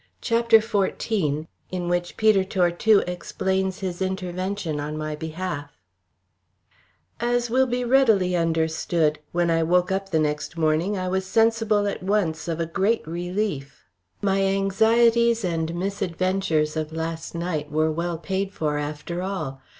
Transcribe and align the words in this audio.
CHAPTER 0.19 0.57
XIV 0.57 1.45
IN 1.69 1.87
WHICH 1.87 2.17
PETER 2.17 2.43
TORTUE 2.43 3.03
EXPLAINS 3.05 3.81
HIS 3.81 4.01
INTERVENTION 4.01 4.79
ON 4.79 4.97
MY 4.97 5.15
BEHALF 5.15 5.69
As 7.19 7.51
will 7.51 7.67
be 7.67 7.83
readily 7.83 8.35
understood, 8.35 9.19
when 9.31 9.51
I 9.51 9.61
woke 9.61 9.91
up 9.91 10.09
the 10.09 10.17
next 10.17 10.57
morning 10.57 10.97
I 10.97 11.07
was 11.07 11.27
sensible 11.27 11.85
at 11.85 12.01
once 12.01 12.47
of 12.47 12.59
a 12.59 12.65
great 12.65 13.05
relief. 13.05 13.85
My 14.23 14.41
anxieties 14.41 15.45
and 15.45 15.75
misadventures 15.75 16.75
of 16.75 16.91
last 16.91 17.35
night 17.35 17.71
were 17.71 17.91
well 17.91 18.17
paid 18.17 18.51
for 18.51 18.79
after 18.79 19.21
all. 19.21 19.61